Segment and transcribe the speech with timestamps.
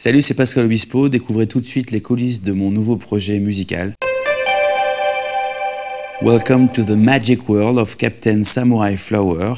[0.00, 1.08] Salut, c'est Pascal Obispo.
[1.08, 3.94] Découvrez tout de suite les coulisses de mon nouveau projet musical.
[6.22, 9.54] Welcome to the magic world of Captain Samurai Flower.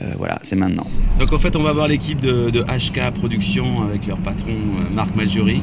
[0.00, 0.86] Euh, voilà, c'est maintenant.
[1.18, 4.94] Donc en fait, on va voir l'équipe de, de HK Productions avec leur patron euh,
[4.94, 5.60] Marc Maggiori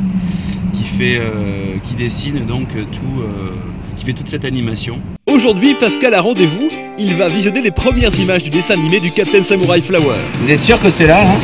[0.74, 3.52] qui fait, euh, qui dessine donc tout, euh,
[3.96, 5.00] qui fait toute cette animation.
[5.32, 6.68] Aujourd'hui, Pascal a rendez-vous.
[7.00, 10.18] Il va visionner les premières images du dessin animé du Captain Samurai Flower.
[10.42, 11.36] Vous êtes sûr que c'est là, là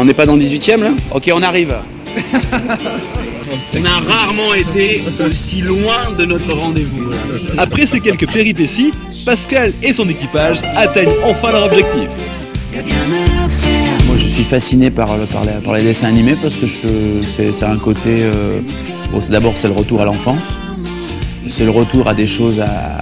[0.00, 1.74] On n'est pas dans le 18ème là Ok, on arrive.
[3.74, 7.10] on a rarement été aussi loin de notre rendez-vous.
[7.56, 8.92] Après ces quelques péripéties,
[9.26, 12.20] Pascal et son équipage atteignent enfin leur objectif.
[14.06, 17.64] Moi, je suis fasciné par, le- par, les, par les dessins animés parce que c'est
[17.64, 18.20] un côté.
[18.22, 18.60] euh,
[19.10, 20.56] bon, D'abord, c'est le retour à l'enfance.
[21.48, 22.98] C'est le retour à des choses, à,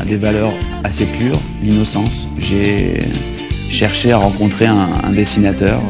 [0.00, 0.52] à des valeurs
[0.84, 2.28] assez pures, l'innocence.
[2.38, 2.98] J'ai
[3.70, 5.80] cherché à rencontrer un, dessinateur.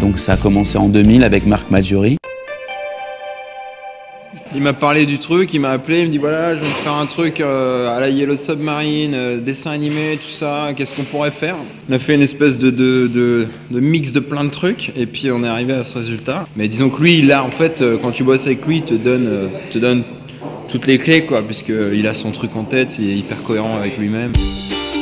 [0.00, 2.16] Donc, ça a commencé en 2000 avec Marc Maggiori.
[4.54, 6.94] Il m'a parlé du truc, il m'a appelé, il me dit voilà, je vais faire
[6.94, 11.30] un truc euh, à la Yellow Submarine, euh, dessin animé, tout ça, qu'est-ce qu'on pourrait
[11.30, 11.56] faire?
[11.90, 15.48] On a fait une espèce de, mix de plein de trucs et puis on est
[15.48, 16.46] arrivé à ce résultat.
[16.56, 18.94] Mais disons que lui, a en fait, euh, quand tu bosses avec lui, il te
[18.94, 19.28] donne,
[19.70, 20.04] te donne
[20.68, 23.98] toutes les clés quoi, puisqu'il a son truc en tête, il est hyper cohérent avec
[23.98, 24.32] lui-même.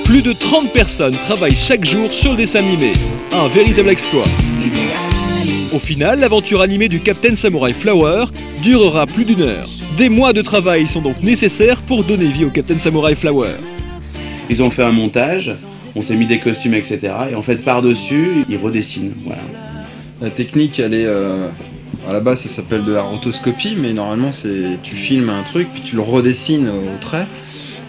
[0.05, 2.91] Plus de 30 personnes travaillent chaque jour sur le dessin animé.
[3.33, 4.24] Un véritable exploit.
[5.72, 8.24] Au final, l'aventure animée du Captain Samurai Flower
[8.62, 9.66] durera plus d'une heure.
[9.96, 13.50] Des mois de travail sont donc nécessaires pour donner vie au Captain Samurai Flower.
[14.50, 15.52] Ils ont fait un montage,
[15.96, 17.00] on s'est mis des costumes, etc.
[17.33, 19.12] Et en fait, par-dessus, ils redessinent.
[19.24, 19.41] Voilà.
[20.20, 21.06] La technique, elle est.
[21.06, 21.44] euh,
[22.08, 25.66] à la base, ça s'appelle de la rotoscopie, mais normalement, c'est tu filmes un truc,
[25.72, 27.27] puis tu le redessines au trait.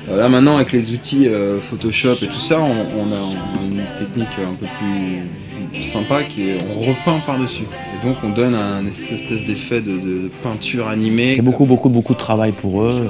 [0.09, 3.66] Là, maintenant, avec les outils euh, Photoshop et tout ça, on, on a, on a
[3.66, 7.64] une technique un peu plus sympa qui est on repeint par-dessus.
[7.64, 11.34] Et donc, on donne un espèce d'effet de, de peinture animée.
[11.34, 13.09] C'est beaucoup, beaucoup, beaucoup de travail pour eux.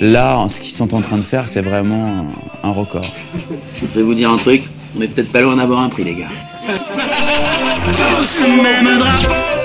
[0.00, 2.26] Là, ce qu'ils sont en train de faire, c'est vraiment
[2.64, 3.06] un record.
[3.80, 4.62] Je vais vous dire un truc,
[4.98, 6.30] on est peut-être pas loin d'avoir un prix, les gars.
[7.86, 9.61] Tous au même drapeau